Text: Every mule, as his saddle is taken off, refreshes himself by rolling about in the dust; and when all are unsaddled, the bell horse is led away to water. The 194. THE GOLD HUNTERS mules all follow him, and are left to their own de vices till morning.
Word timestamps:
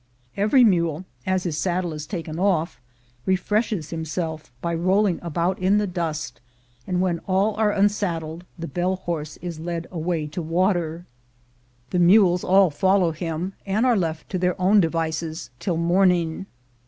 Every 0.35 0.63
mule, 0.63 1.05
as 1.27 1.43
his 1.43 1.59
saddle 1.59 1.93
is 1.93 2.07
taken 2.07 2.39
off, 2.39 2.81
refreshes 3.27 3.91
himself 3.91 4.51
by 4.59 4.73
rolling 4.73 5.19
about 5.21 5.59
in 5.59 5.77
the 5.77 5.85
dust; 5.85 6.41
and 6.87 7.01
when 7.01 7.19
all 7.27 7.53
are 7.53 7.69
unsaddled, 7.71 8.43
the 8.57 8.67
bell 8.67 8.95
horse 8.95 9.37
is 9.43 9.59
led 9.59 9.85
away 9.91 10.25
to 10.25 10.41
water. 10.41 11.05
The 11.91 11.99
194. 11.99 11.99
THE 11.99 11.99
GOLD 11.99 12.01
HUNTERS 12.01 12.07
mules 12.07 12.43
all 12.43 12.69
follow 12.71 13.11
him, 13.11 13.53
and 13.67 13.85
are 13.85 13.95
left 13.95 14.27
to 14.31 14.39
their 14.39 14.59
own 14.59 14.79
de 14.79 14.89
vices 14.89 15.51
till 15.59 15.77
morning. 15.77 16.47